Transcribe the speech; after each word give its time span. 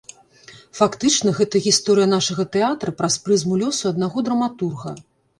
Фактычна 0.77 1.33
гэта 1.39 1.59
гісторыя 1.65 2.07
нашага 2.13 2.45
тэатра 2.55 2.93
праз 3.01 3.17
прызму 3.27 3.59
лёсу 3.65 3.83
аднаго 3.91 4.17
драматурга. 4.31 4.95